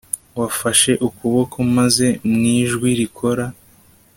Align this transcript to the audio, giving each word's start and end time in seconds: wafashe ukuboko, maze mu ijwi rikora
wafashe 0.39 0.91
ukuboko, 1.07 1.55
maze 1.75 2.05
mu 2.29 2.39
ijwi 2.59 2.89
rikora 2.99 3.45